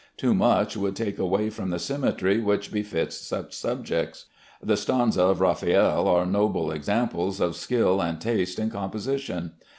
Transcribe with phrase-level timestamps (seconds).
[0.17, 4.25] Too much would take away from the symmetry which befits such subjects.
[4.59, 9.51] The Stanze of Raffaelle are noble examples of skill and taste in composition.